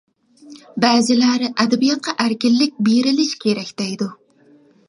بەزىلەر 0.85 1.45
ئەدەبىياتقا 1.49 2.15
ئەركىنلىك 2.25 2.81
بېرىلىشى 2.89 3.41
كېرەك، 3.45 3.71
دەيدۇ. 3.83 4.09